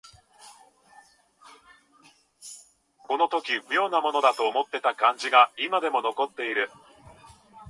[3.07, 6.71] この時妙なものだと思った感じが今でも残っている